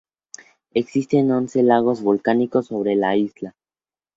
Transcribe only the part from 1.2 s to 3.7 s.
once lagos volcánicos sobre la isla.